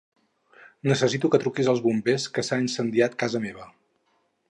[0.91, 3.73] Necessito que truquis als bombers, que s'ha incendiat casa meva.